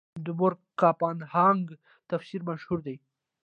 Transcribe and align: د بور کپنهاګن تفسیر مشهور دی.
د 0.25 0.27
بور 0.37 0.53
کپنهاګن 0.81 1.79
تفسیر 2.09 2.41
مشهور 2.49 2.79
دی. 2.87 2.95